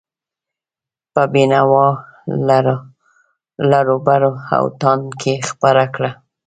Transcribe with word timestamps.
په 1.13 1.23
بینوا، 1.31 1.87
لراوبر 3.69 4.21
او 4.57 4.63
تاند 4.81 5.05
کې 5.21 5.33
خپره 5.49 5.83
کړه. 5.95 6.11